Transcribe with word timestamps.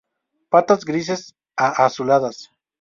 Patas 0.49 0.83
grises 0.91 1.27
a 1.55 1.71
azuladas. 1.85 2.45